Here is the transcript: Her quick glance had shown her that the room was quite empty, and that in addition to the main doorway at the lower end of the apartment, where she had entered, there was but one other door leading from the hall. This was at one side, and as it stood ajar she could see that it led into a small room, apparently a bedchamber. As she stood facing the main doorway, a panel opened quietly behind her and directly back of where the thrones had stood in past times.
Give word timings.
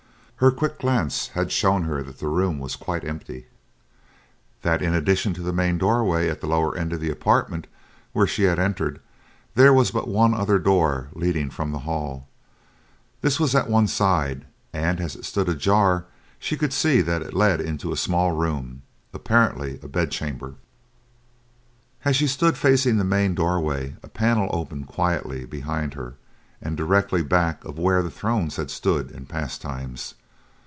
Her 0.41 0.49
quick 0.49 0.79
glance 0.79 1.27
had 1.27 1.51
shown 1.51 1.83
her 1.83 2.01
that 2.01 2.17
the 2.17 2.27
room 2.27 2.57
was 2.57 2.75
quite 2.75 3.03
empty, 3.05 3.35
and 3.35 3.43
that 4.63 4.81
in 4.81 4.91
addition 4.95 5.35
to 5.35 5.43
the 5.43 5.53
main 5.53 5.77
doorway 5.77 6.29
at 6.29 6.41
the 6.41 6.47
lower 6.47 6.75
end 6.75 6.93
of 6.93 6.99
the 6.99 7.11
apartment, 7.11 7.67
where 8.11 8.25
she 8.25 8.45
had 8.45 8.57
entered, 8.57 8.99
there 9.53 9.71
was 9.71 9.91
but 9.91 10.07
one 10.07 10.33
other 10.33 10.57
door 10.57 11.09
leading 11.13 11.51
from 11.51 11.71
the 11.71 11.77
hall. 11.85 12.27
This 13.21 13.39
was 13.39 13.53
at 13.53 13.69
one 13.69 13.85
side, 13.85 14.45
and 14.73 14.99
as 14.99 15.15
it 15.15 15.25
stood 15.25 15.47
ajar 15.47 16.05
she 16.39 16.57
could 16.57 16.73
see 16.73 17.01
that 17.03 17.21
it 17.21 17.35
led 17.35 17.61
into 17.61 17.91
a 17.91 17.95
small 17.95 18.31
room, 18.31 18.81
apparently 19.13 19.79
a 19.83 19.87
bedchamber. 19.87 20.55
As 22.03 22.15
she 22.15 22.25
stood 22.25 22.57
facing 22.57 22.97
the 22.97 23.03
main 23.03 23.35
doorway, 23.35 23.95
a 24.01 24.07
panel 24.07 24.49
opened 24.51 24.87
quietly 24.87 25.45
behind 25.45 25.93
her 25.93 26.15
and 26.59 26.75
directly 26.75 27.21
back 27.21 27.63
of 27.63 27.77
where 27.77 28.01
the 28.01 28.09
thrones 28.09 28.55
had 28.55 28.71
stood 28.71 29.11
in 29.11 29.27
past 29.27 29.61
times. 29.61 30.15